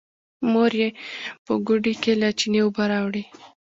[0.51, 0.89] مور يې
[1.45, 3.23] په ګوډي کې له چينې اوبه راوړې.